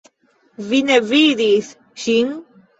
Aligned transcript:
Vi 0.71 0.79
ne 0.87 0.97
vidis 1.13 1.71
ŝin? 2.07 2.37